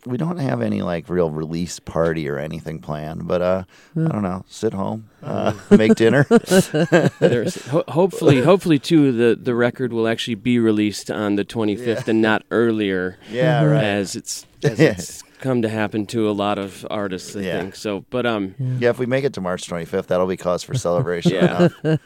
we 0.06 0.18
don't 0.18 0.38
have 0.38 0.62
any 0.62 0.82
like 0.82 1.10
real 1.10 1.30
release 1.32 1.80
party 1.80 2.30
or 2.30 2.38
anything 2.38 2.80
planned. 2.80 3.28
But 3.28 3.42
uh, 3.42 3.64
Hmm. 3.94 4.08
I 4.08 4.10
don't 4.12 4.24
know, 4.24 4.44
sit 4.48 4.74
home, 4.74 5.10
uh, 5.24 5.54
make 5.72 5.96
dinner. 5.96 6.24
There's, 7.20 7.66
ho- 7.68 7.84
hopefully, 7.88 8.42
hopefully 8.52 8.80
too, 8.80 9.12
the 9.12 9.36
the 9.42 9.56
record 9.56 9.92
will 9.94 10.08
actually 10.08 10.36
be 10.36 10.60
released 10.60 11.10
on 11.12 11.36
the 11.36 11.46
25th 11.46 12.08
and 12.08 12.22
not 12.22 12.44
earlier, 12.52 13.18
yeah, 13.32 13.64
right. 13.64 13.84
as 13.84 14.16
it's 14.16 14.46
as 14.64 14.80
it's 14.80 15.24
come 15.40 15.62
to 15.62 15.70
happen 15.70 16.06
to 16.08 16.30
a 16.30 16.32
lot 16.32 16.58
of 16.58 16.86
artists. 16.90 17.36
I 17.36 17.42
Yeah. 17.42 17.60
think 17.62 17.76
so. 17.76 18.06
But 18.10 18.26
um, 18.26 18.56
Yeah, 18.80 18.90
if 18.90 19.00
we 19.00 19.06
make 19.06 19.24
it 19.24 19.34
to 19.34 19.42
March 19.42 19.68
25th, 19.70 20.08
that'll 20.08 20.26
be 20.28 20.38
cause 20.38 20.64
for 20.64 20.74
celebration. 20.74 21.34
Yeah. 21.34 21.68
so- 21.84 21.98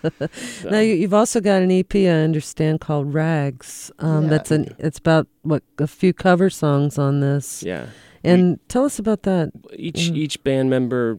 Now 0.69 0.79
you, 0.79 0.93
you've 0.95 1.13
also 1.13 1.39
got 1.41 1.61
an 1.61 1.71
EP, 1.71 1.95
I 1.95 2.07
understand, 2.07 2.81
called 2.81 3.13
Rags. 3.13 3.91
Um, 3.99 4.23
Yeah. 4.23 4.29
That's 4.29 4.51
an. 4.51 4.75
It's 4.79 4.99
about 4.99 5.27
what 5.43 5.63
a 5.79 5.87
few 5.87 6.13
cover 6.13 6.49
songs 6.49 6.97
on 6.97 7.19
this. 7.21 7.63
yeah. 7.63 7.87
And 8.23 8.59
tell 8.67 8.85
us 8.85 8.99
about 8.99 9.23
that. 9.23 9.51
each 9.75 10.11
Mm. 10.11 10.15
each 10.17 10.43
band 10.43 10.69
member 10.69 11.17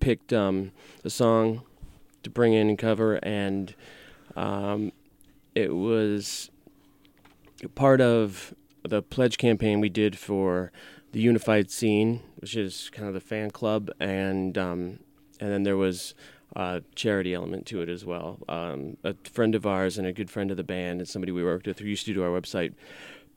picked 0.00 0.32
um, 0.32 0.72
a 1.04 1.10
song 1.10 1.62
to 2.24 2.30
bring 2.30 2.54
in 2.54 2.68
and 2.68 2.76
cover, 2.78 3.16
and 3.22 3.72
um, 4.34 4.90
it 5.54 5.74
was 5.74 6.50
part 7.74 8.00
of 8.00 8.54
the 8.82 9.00
pledge 9.02 9.38
campaign 9.38 9.80
we 9.80 9.88
did 9.88 10.18
for 10.18 10.72
the 11.12 11.20
Unified 11.20 11.70
Scene, 11.70 12.22
which 12.36 12.56
is 12.56 12.90
kind 12.92 13.08
of 13.08 13.14
the 13.14 13.20
fan 13.20 13.50
club, 13.50 13.90
and 14.00 14.56
um, 14.56 15.00
and 15.40 15.50
then 15.50 15.62
there 15.64 15.76
was 15.76 16.14
a 16.56 16.82
charity 16.94 17.32
element 17.34 17.66
to 17.66 17.80
it 17.80 17.88
as 17.88 18.04
well. 18.04 18.38
Um, 18.48 18.96
a 19.04 19.14
friend 19.24 19.54
of 19.54 19.66
ours 19.66 19.98
and 19.98 20.06
a 20.06 20.12
good 20.12 20.30
friend 20.30 20.50
of 20.50 20.56
the 20.56 20.64
band, 20.64 21.00
and 21.00 21.08
somebody 21.08 21.32
we 21.32 21.44
worked 21.44 21.66
with 21.66 21.78
who 21.78 21.86
used 21.86 22.06
to 22.06 22.14
do 22.14 22.22
our 22.22 22.28
website, 22.40 22.74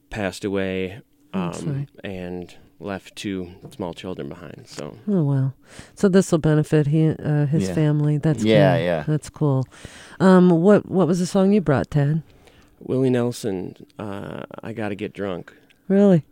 passed 0.10 0.44
away 0.46 1.02
um, 1.34 1.88
and 2.04 2.56
left 2.80 3.16
two 3.16 3.52
small 3.72 3.94
children 3.94 4.30
behind. 4.30 4.68
So 4.68 4.98
Oh 5.08 5.24
wow! 5.24 5.54
So 5.96 6.10
this 6.10 6.32
will 6.32 6.40
benefit 6.40 6.88
he, 6.88 7.10
uh, 7.10 7.46
his 7.48 7.64
Yeah. 7.70 7.74
family. 7.76 8.18
That's 8.18 8.44
Yeah, 8.44 8.76
cool. 8.76 8.84
yeah. 8.86 9.04
That's 9.08 9.30
cool. 9.30 9.66
Um, 10.20 10.50
what 10.50 10.90
what 10.90 11.08
was 11.08 11.20
the 11.20 11.26
song 11.26 11.54
you 11.54 11.62
brought, 11.62 11.90
Ted? 11.92 12.22
Willie 12.80 13.10
Nelson, 13.10 13.78
uh, 13.98 14.44
I 14.62 14.74
gotta 14.74 14.96
get 14.96 15.14
drunk. 15.14 15.54
Really? 15.88 16.26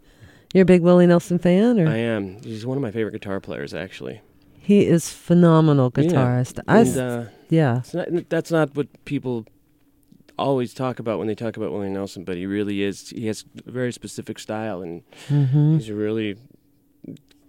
You're 0.54 0.64
a 0.64 0.66
big 0.66 0.82
Willie 0.82 1.08
Nelson 1.08 1.40
fan, 1.40 1.80
or 1.80 1.88
I 1.88 1.98
am. 1.98 2.42
He's 2.44 2.66
one 2.66 2.78
of 2.78 2.82
my 2.82 2.92
favorite 2.92 3.14
guitar 3.14 3.40
players, 3.40 3.74
actually. 3.74 4.22
he 4.64 4.86
is 4.86 5.10
phenomenal 5.10 5.92
Yeah. 5.96 6.04
guitarist. 6.04 6.60
I 6.68 6.80
And, 6.82 6.98
uh, 6.98 7.24
yeah. 7.50 7.82
not, 7.94 8.30
that's 8.30 8.52
not 8.52 8.76
what 8.76 8.88
people 9.06 9.46
always 10.38 10.74
talk 10.74 11.00
about 11.00 11.18
when 11.20 11.28
they 11.28 11.36
talk 11.36 11.58
about 11.58 11.72
Willie 11.72 11.90
Nelson, 11.90 12.24
but 12.24 12.38
he 12.38 12.46
really 12.46 12.84
is. 12.84 13.10
He 13.10 13.26
has 13.28 13.44
a 13.66 13.72
very 13.72 13.92
specific 13.92 14.38
style, 14.40 14.82
and 14.82 15.02
hmm 15.30 15.74
he's 15.78 15.90
really 15.92 16.38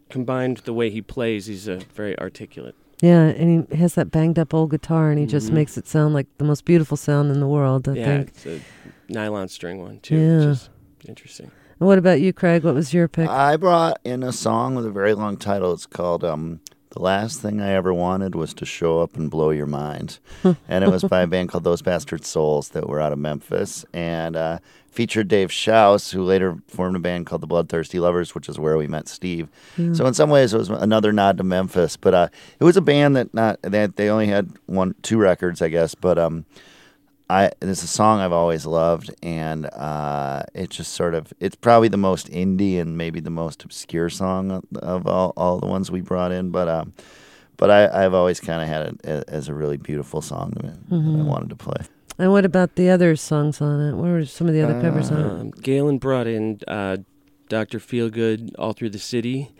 combined 0.09 0.59
the 0.59 0.73
way 0.73 0.90
he 0.90 1.02
plays. 1.02 1.47
He's 1.47 1.68
a 1.68 1.76
very 1.94 2.18
articulate. 2.18 2.75
Yeah, 3.02 3.25
and 3.25 3.66
he 3.71 3.76
has 3.76 3.94
that 3.94 4.11
banged 4.11 4.38
up 4.38 4.54
old 4.54 4.71
guitar, 4.71 5.11
and 5.11 5.18
he 5.18 5.26
just 5.26 5.50
Mhm. 5.50 5.54
makes 5.54 5.76
it 5.76 5.87
sound 5.88 6.14
like 6.14 6.26
the 6.38 6.44
most 6.44 6.64
beautiful 6.64 6.97
sound 6.97 7.30
in 7.32 7.40
the 7.40 7.49
world. 7.49 7.88
I 7.88 7.94
yeah, 7.94 8.04
think. 8.04 8.28
it's 8.28 8.47
a 8.47 8.61
nylon 9.09 9.49
string 9.49 9.80
one 9.82 9.99
too, 10.00 10.16
Yeah. 10.16 10.37
which 10.38 10.47
is 10.56 10.71
interesting. 11.09 11.50
And 11.83 11.89
what 11.89 11.99
about 11.99 12.21
you, 12.21 12.33
Craig? 12.33 12.62
What 12.62 12.77
was 12.77 12.95
your 12.95 13.09
pick? 13.09 13.29
I 13.29 13.57
brought 13.57 13.99
in 14.05 14.23
a 14.23 14.31
song 14.31 14.77
with 14.77 14.87
a 14.87 14.91
very 14.93 15.15
long 15.15 15.37
title. 15.37 15.73
It's 15.73 15.85
called 15.85 16.23
um, 16.23 16.61
"The 16.91 17.03
Last 17.03 17.41
Thing 17.41 17.61
I 17.61 17.73
Ever 17.73 17.93
Wanted 17.93 18.37
Was 18.37 18.55
to 18.55 18.65
Show 18.65 19.01
Up 19.01 19.17
and 19.17 19.29
Blow 19.29 19.51
Your 19.51 19.67
Mind," 19.67 20.21
and 20.45 20.85
it 20.85 20.91
was 20.93 21.03
by 21.03 21.23
a 21.23 21.27
band 21.27 21.49
called 21.49 21.65
Those 21.65 21.83
Bastard 21.83 22.25
Souls 22.25 22.69
that 22.69 22.89
were 22.89 23.01
out 23.01 23.11
of 23.11 23.19
Memphis 23.19 23.85
and 23.93 24.37
uh, 24.37 24.59
featured 24.93 25.27
Dave 25.27 25.51
Shouse, 25.51 26.12
who 26.12 26.23
later 26.23 26.57
formed 26.69 26.95
a 26.95 27.01
band 27.01 27.27
called 27.27 27.43
the 27.43 27.49
Bloodthirsty 27.49 27.99
Lovers, 27.99 28.33
which 28.33 28.49
is 28.49 28.61
where 28.61 28.79
we 28.79 28.87
met 28.87 29.09
Steve. 29.09 29.49
So 29.97 30.07
in 30.07 30.15
some 30.15 30.31
ways, 30.31 30.55
it 30.55 30.59
was 30.59 30.71
another 30.71 31.12
nod 31.12 31.37
to 31.39 31.43
Memphis, 31.43 31.97
but 31.97 32.15
uh, 32.15 32.29
it 32.61 32.62
was 32.62 32.77
a 32.77 32.81
band 32.81 33.17
that 33.17 33.35
not 33.35 33.61
that 33.62 33.97
they 33.97 34.09
only 34.09 34.29
had 34.29 34.53
one, 34.67 34.95
two 35.03 35.19
records, 35.19 35.61
I 35.61 35.69
guess, 35.69 35.97
but 35.97 36.17
um. 36.17 36.45
I 37.33 37.51
it's 37.62 37.83
a 37.83 37.87
song 37.89 38.21
I've 38.21 38.33
always 38.43 38.67
loved, 38.67 39.09
and 39.23 39.67
uh, 39.67 40.43
it 40.55 40.71
just 40.71 40.93
sort 40.93 41.15
of 41.15 41.33
it's 41.41 41.57
probably 41.57 41.89
the 41.89 41.97
most 42.11 42.29
indie 42.31 42.79
and 42.81 42.97
maybe 42.99 43.21
the 43.21 43.31
most 43.31 43.65
obscure 43.65 44.11
song 44.11 44.51
of, 44.51 44.65
of 44.79 45.07
all, 45.07 45.33
all 45.37 45.59
the 45.59 45.67
ones 45.67 45.91
we 45.91 46.01
brought 46.01 46.33
in. 46.33 46.51
But 46.51 46.69
um, 46.69 46.93
but 47.57 47.71
I, 47.71 48.05
I've 48.05 48.15
always 48.15 48.41
kind 48.41 48.61
of 48.62 48.69
had 48.69 48.83
it 48.89 49.01
a- 49.05 49.31
as 49.31 49.49
a 49.49 49.55
really 49.55 49.77
beautiful 49.79 50.21
song 50.21 50.51
that 50.57 50.75
I 50.93 51.23
wanted 51.23 51.49
to 51.51 51.57
play. 51.57 51.87
and 52.19 52.31
what 52.33 52.45
about 52.45 52.75
the 52.77 52.91
other 52.91 53.17
songs 53.17 53.61
on 53.61 53.81
it? 53.81 53.93
What 53.95 54.09
were 54.11 54.25
some 54.27 54.47
of 54.49 54.53
the 54.55 54.62
other 54.62 54.81
covers 54.81 55.11
on 55.11 55.21
it? 55.21 55.31
Um, 55.41 55.51
Galen 55.62 55.99
brought 55.99 56.27
in 56.27 56.61
uh, 56.69 56.99
Dr. 57.49 57.79
Feelgood 57.79 58.51
all 58.59 58.73
through 58.75 58.91
the 58.91 58.99
city. 58.99 59.53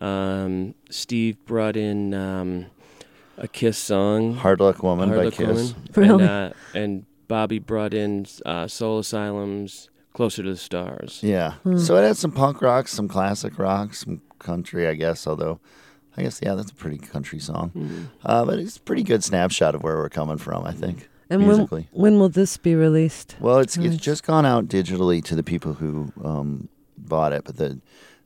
Um, 0.00 0.74
Steve 0.90 1.36
brought 1.46 1.76
in 1.76 2.14
um, 2.14 2.66
a 3.36 3.46
Kiss 3.48 3.76
song. 3.78 4.34
Hard 4.34 4.60
Luck 4.60 4.82
Woman 4.82 5.08
Hard 5.08 5.18
by 5.20 5.24
Luck 5.26 5.34
Kiss. 5.34 5.74
Woman. 5.74 5.74
Really? 5.94 6.22
And, 6.24 6.30
uh, 6.30 6.52
and 6.74 7.06
Bobby 7.30 7.60
brought 7.60 7.94
in 7.94 8.26
uh, 8.44 8.66
Soul 8.66 8.98
Asylum's 8.98 9.88
Closer 10.14 10.42
to 10.42 10.50
the 10.50 10.56
Stars. 10.56 11.20
Yeah. 11.22 11.52
Hmm. 11.62 11.78
So 11.78 11.96
it 11.96 12.02
had 12.02 12.16
some 12.16 12.32
punk 12.32 12.60
rock, 12.60 12.88
some 12.88 13.06
classic 13.06 13.56
rock, 13.56 13.94
some 13.94 14.20
country, 14.40 14.88
I 14.88 14.94
guess. 14.94 15.26
Although, 15.28 15.60
I 16.16 16.22
guess 16.24 16.40
yeah, 16.42 16.54
that's 16.56 16.72
a 16.72 16.74
pretty 16.74 16.98
country 16.98 17.38
song. 17.38 17.70
Mhm. 17.76 18.06
Uh, 18.24 18.44
but 18.44 18.58
it's 18.58 18.76
a 18.78 18.80
pretty 18.80 19.04
good 19.04 19.22
snapshot 19.22 19.76
of 19.76 19.84
where 19.84 19.96
we're 19.96 20.08
coming 20.08 20.38
from. 20.38 20.64
I 20.64 20.72
think 20.72 21.08
And 21.30 21.42
when, 21.46 21.56
musically. 21.58 21.88
when 21.92 22.18
will 22.18 22.28
this 22.28 22.56
be 22.56 22.74
released? 22.74 23.36
Well, 23.40 23.60
it's 23.60 23.78
Nice. 23.78 23.94
it's 23.94 24.02
just 24.02 24.24
gone 24.24 24.44
out 24.44 24.66
digitally 24.66 25.22
to 25.26 25.36
the 25.36 25.44
people 25.44 25.74
who 25.74 26.12
um, 26.24 26.68
bought 26.98 27.32
it, 27.32 27.44
but 27.44 27.56
the 27.56 27.80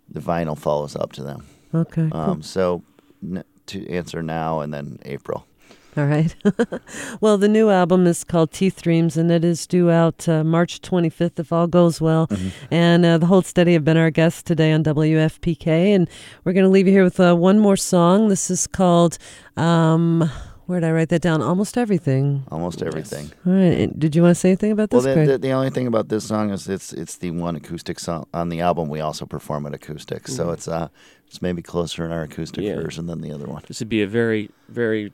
the 0.08 0.20
vinyl 0.20 0.56
follows 0.58 0.96
up 0.96 1.12
to 1.12 1.23
them. 1.23 1.44
Okay. 1.75 2.08
cool. 2.11 2.16
Um, 2.18 2.42
so 2.42 2.82
n- 3.23 3.44
to 3.66 3.87
answer 3.90 4.23
now 4.23 4.61
and 4.61 4.73
then 4.73 4.99
April. 5.04 5.46
All 5.96 6.06
right. 6.06 6.34
well, 7.20 7.38
the 7.38 7.48
new 7.48 7.70
album 7.70 8.06
is 8.06 8.24
called 8.24 8.50
Teeth 8.50 8.82
Dreams, 8.82 9.16
and 9.16 9.30
it 9.30 9.44
is 9.44 9.64
due 9.66 9.90
out 9.90 10.28
uh, 10.28 10.42
March 10.42 10.80
25th 10.80 11.38
if 11.38 11.52
all 11.52 11.66
goes 11.68 12.00
well. 12.00 12.28
And 12.70 13.06
uh, 13.06 13.18
the 13.18 13.26
Hold 13.26 13.46
Steady 13.46 13.74
have 13.74 13.84
been 13.84 13.96
our 13.96 14.10
guests 14.10 14.42
today 14.42 14.72
on 14.72 14.82
WFPK, 14.82 15.66
and 15.94 16.08
we're 16.44 16.52
going 16.52 16.64
to 16.64 16.70
leave 16.70 16.86
you 16.88 16.92
here 16.92 17.04
with 17.04 17.20
uh, 17.20 17.34
one 17.36 17.60
more 17.60 17.76
song. 17.76 18.28
This 18.28 18.50
is 18.50 18.66
called. 18.66 19.18
Um, 19.56 20.28
where 20.66 20.80
did 20.80 20.86
I 20.88 20.92
write 20.92 21.10
that 21.10 21.20
down? 21.20 21.42
Almost 21.42 21.76
everything. 21.76 22.42
Almost 22.50 22.80
Yes. 22.80 22.86
everything. 22.88 23.30
All 23.46 23.52
right. 23.52 23.78
and 23.80 24.00
Did 24.00 24.16
you 24.16 24.22
want 24.22 24.30
to 24.34 24.40
say 24.40 24.48
anything 24.48 24.72
about 24.72 24.90
Well, 24.92 25.02
this, 25.02 25.14
the, 25.26 25.32
the, 25.32 25.38
the 25.38 25.50
only 25.52 25.68
thing 25.68 25.86
about 25.86 26.08
this 26.08 26.26
song 26.26 26.50
is 26.50 26.66
it's 26.70 26.92
it's 26.94 27.18
the 27.18 27.30
one 27.32 27.54
acoustic 27.54 28.00
song 28.00 28.26
on 28.32 28.48
the 28.48 28.60
album. 28.62 28.88
We 28.88 29.00
also 29.00 29.26
perform 29.26 29.66
it 29.66 29.74
acoustic, 29.74 30.26
so 30.26 30.50
it's 30.52 30.66
uh 30.66 30.88
it's 31.26 31.42
maybe 31.42 31.60
closer 31.60 32.04
in 32.06 32.12
our 32.12 32.22
acoustic 32.22 32.64
Yeah. 32.64 32.76
version 32.76 33.06
than 33.06 33.20
the 33.20 33.30
other 33.30 33.46
one. 33.46 33.62
This 33.68 33.80
would 33.80 33.90
be 33.90 34.00
a 34.02 34.06
very, 34.06 34.50
very 34.70 35.12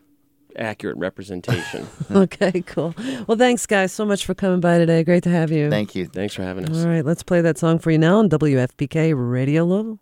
accurate 0.57 0.97
representation. 0.97 1.87
okay, 2.11 2.63
cool. 2.63 2.95
Well, 3.27 3.37
thanks, 3.37 3.67
guys, 3.67 3.93
so 3.93 4.05
much 4.05 4.25
for 4.25 4.35
coming 4.35 4.61
by 4.61 4.79
today. 4.79 5.05
Great 5.05 5.23
to 5.25 5.31
have 5.31 5.51
you. 5.51 5.71
Thank 5.71 5.95
you. 5.95 6.07
Thanks 6.07 6.35
for 6.35 6.43
having 6.43 6.69
us. 6.69 6.85
All 6.85 6.91
right, 6.91 7.05
let's 7.05 7.23
play 7.23 7.41
that 7.41 7.59
song 7.59 7.79
for 7.79 7.91
you 7.91 7.99
now 7.99 8.19
on 8.19 8.29
WFPK 8.29 9.15
Radio 9.17 9.65
Louisville. 9.65 9.99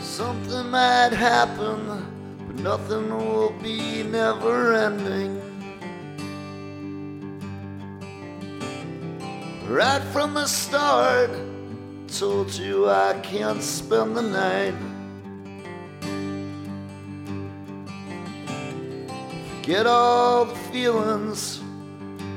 Something 0.00 0.70
might 0.70 1.12
happen 1.12 2.19
nothing 2.62 3.08
will 3.08 3.52
be 3.62 4.02
never 4.02 4.74
ending. 4.74 5.40
Right 9.66 10.02
from 10.12 10.34
the 10.34 10.46
start, 10.46 11.30
told 12.08 12.52
you 12.52 12.88
I 12.88 13.18
can't 13.22 13.62
spend 13.62 14.16
the 14.16 14.22
night. 14.22 14.74
Forget 19.56 19.86
all 19.86 20.44
the 20.44 20.56
feelings, 20.72 21.60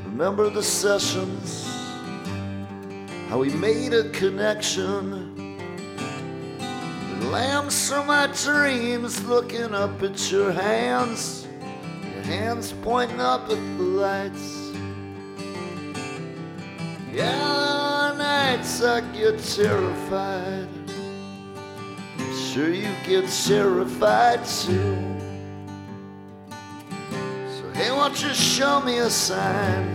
remember 0.06 0.50
the 0.50 0.64
sessions, 0.64 1.66
how 3.30 3.40
we 3.40 3.50
made 3.50 3.94
a 3.94 4.10
connection. 4.12 5.33
Lamps 7.34 7.90
from 7.90 8.06
my 8.06 8.28
dreams 8.28 9.26
looking 9.26 9.74
up 9.74 10.04
at 10.04 10.32
your 10.32 10.52
hands, 10.52 11.48
your 12.04 12.22
hands 12.26 12.76
pointing 12.84 13.20
up 13.20 13.50
at 13.50 13.58
the 13.78 13.84
lights. 13.84 14.72
Yeah, 17.12 18.14
nights 18.16 18.84
I 18.84 19.02
get 19.14 19.40
terrified. 19.40 20.68
I'm 22.20 22.38
sure 22.38 22.72
you 22.72 22.94
get 23.04 23.28
terrified 23.28 24.46
too. 24.46 24.96
So 27.50 27.64
hey, 27.74 27.90
won't 27.90 28.22
you 28.22 28.32
show 28.36 28.80
me 28.80 29.00
a 29.00 29.10
sign 29.10 29.88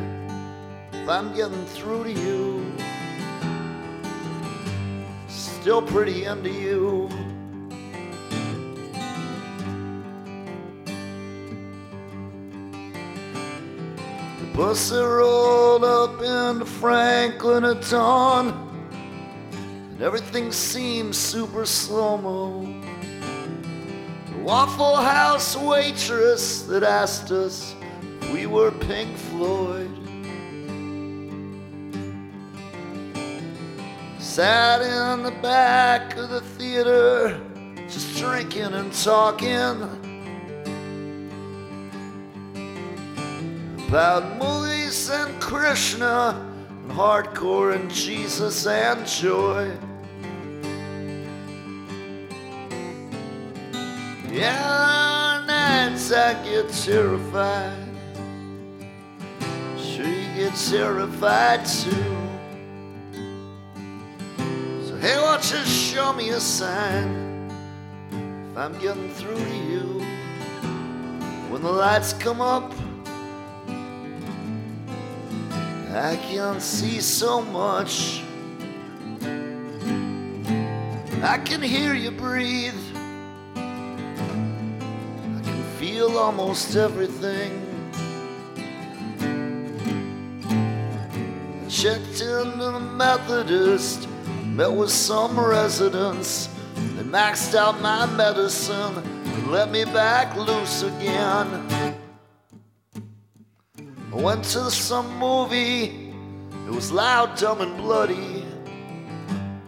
if 0.92 1.09
I'm 1.09 1.33
getting 1.37 1.64
through 1.66 2.02
to 2.02 2.12
you? 2.12 2.66
Still 5.28 5.83
pretty 5.83 6.25
into 6.25 6.50
you. 6.50 7.07
Bus 14.58 14.90
rolled 14.90 15.84
up 15.84 16.20
into 16.20 16.64
Franklin 16.64 17.64
at 17.64 17.80
dawn, 17.88 18.48
and 18.90 20.02
everything 20.02 20.50
seemed 20.50 21.14
super 21.14 21.64
slow 21.64 22.18
mo. 22.18 22.62
The 24.32 24.38
Waffle 24.42 24.96
House 24.96 25.56
waitress 25.56 26.62
that 26.62 26.82
asked 26.82 27.30
us 27.30 27.76
if 28.20 28.32
we 28.32 28.46
were 28.46 28.72
Pink 28.72 29.16
Floyd. 29.16 29.96
Sat 34.18 34.82
in 34.82 35.22
the 35.22 35.38
back 35.40 36.16
of 36.16 36.30
the 36.30 36.40
theater, 36.40 37.40
just 37.88 38.18
drinking 38.18 38.74
and 38.74 38.92
talking. 38.92 40.07
About 43.88 44.37
movies 44.37 45.09
and 45.09 45.40
Krishna 45.40 46.37
and 46.83 46.92
hardcore 46.92 47.75
and 47.75 47.90
Jesus 47.90 48.66
and 48.66 49.07
joy. 49.07 49.71
Yeah, 54.30 55.42
nights 55.47 56.12
I 56.12 56.35
get 56.45 56.68
terrified. 56.68 57.88
She 59.78 60.26
gets 60.37 60.71
terrified 60.71 61.64
too. 61.64 61.90
So, 64.85 64.99
hey, 65.00 65.16
won't 65.16 65.50
you 65.50 65.64
show 65.64 66.12
me 66.12 66.28
a 66.28 66.41
sign 66.41 67.50
if 68.50 68.58
I'm 68.58 68.78
getting 68.80 69.08
through 69.15 69.36
to 69.39 69.56
you? 69.56 70.04
When 71.49 71.62
the 71.62 71.73
lights 71.73 72.12
come 72.12 72.43
up, 72.43 72.71
I 75.99 76.17
can 76.17 76.61
see 76.61 77.00
so 77.00 77.43
much. 77.43 78.23
I 81.23 81.39
can 81.45 81.61
hear 81.61 81.95
you 81.95 82.13
breathe. 82.13 82.78
I 83.56 85.41
can 85.43 85.63
feel 85.78 86.17
almost 86.17 86.76
everything. 86.76 87.65
I 91.65 91.69
checked 91.69 92.21
into 92.21 92.71
the 92.71 92.78
Methodist, 92.80 94.08
met 94.45 94.73
with 94.73 94.91
some 94.91 95.39
residents. 95.39 96.49
They 96.76 97.02
maxed 97.02 97.56
out 97.56 97.80
my 97.80 98.06
medicine 98.06 98.99
and 98.99 99.50
let 99.50 99.73
me 99.73 99.84
back 99.84 100.37
loose 100.37 100.82
again. 100.82 101.77
Went 104.19 104.43
to 104.47 104.69
some 104.69 105.17
movie, 105.17 106.13
it 106.67 106.71
was 106.73 106.91
loud, 106.91 107.39
dumb, 107.39 107.61
and 107.61 107.76
bloody. 107.76 108.45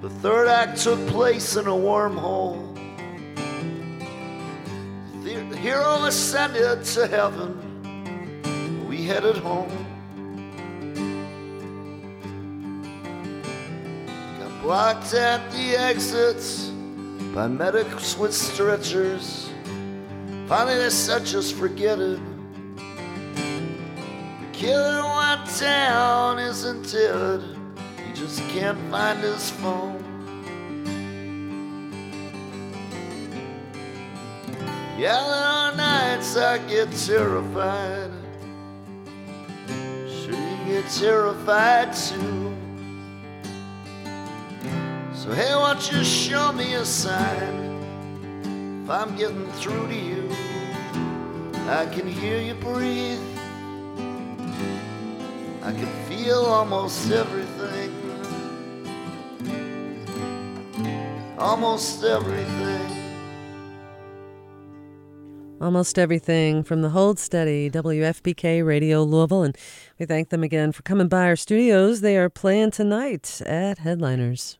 The 0.03 0.11
third 0.11 0.49
act 0.49 0.81
took 0.81 0.99
place 1.07 1.55
in 1.55 1.69
a 1.69 1.71
wormhole. 1.71 2.67
The 5.23 5.57
hero 5.57 6.05
ascended 6.05 6.85
to 6.85 7.07
heaven, 7.07 8.89
we 8.89 9.05
headed 9.05 9.37
home. 9.37 9.71
Got 14.41 14.63
blocked 14.63 15.15
at 15.15 15.49
the 15.53 15.77
exits 15.77 16.71
by 17.33 17.47
medics 17.47 18.19
with 18.19 18.35
stretchers. 18.35 19.49
Finally, 20.49 20.79
they 20.79 20.91
said, 20.91 21.25
just 21.25 21.55
forget 21.55 22.01
it 22.01 22.19
killer 24.61 25.03
went 25.17 25.49
Town 25.59 26.39
isn't 26.39 26.93
dead. 26.93 27.41
He 28.07 28.13
just 28.13 28.41
can't 28.51 28.79
find 28.91 29.19
his 29.21 29.49
phone. 29.49 30.05
Yeah, 34.99 35.19
there 35.31 35.49
are 35.61 35.75
nights 35.75 36.37
I 36.37 36.59
get 36.69 36.93
terrified. 36.93 38.11
Sure, 39.67 40.35
you 40.35 40.57
get 40.67 40.91
terrified 40.91 41.95
too. 41.95 42.55
So, 45.15 45.33
hey, 45.33 45.55
won't 45.55 45.91
you 45.91 46.05
show 46.05 46.53
me 46.53 46.75
a 46.75 46.85
sign 46.85 47.81
if 48.85 48.91
I'm 48.91 49.17
getting 49.17 49.51
through 49.53 49.89
to 49.89 49.95
you? 49.95 50.29
I 51.67 51.87
can 51.87 52.07
hear 52.07 52.39
you 52.43 52.55
breathe. 52.55 53.40
I 55.63 55.73
can 55.73 55.89
feel 56.09 56.39
almost 56.39 57.11
everything. 57.11 57.95
Almost 61.39 62.05
everything. 62.05 63.01
Almost 65.61 65.99
everything 65.99 66.63
from 66.63 66.83
the 66.83 66.91
Hold 66.91 67.19
Steady 67.19 67.71
WFPK 67.71 68.65
Radio 68.65 69.03
Louisville. 69.03 69.43
And 69.43 69.59
we 69.99 70.07
thank 70.07 70.31
them 70.31 70.43
again 70.43 70.73
for 70.73 70.83
coming 70.83 71.09
by 71.09 71.25
our 71.25 71.37
studios. 71.37 72.01
They 72.01 72.17
are 72.17 72.31
playing 72.31 72.71
tonight 72.71 73.43
at 73.45 73.79
Headliners. 73.79 74.60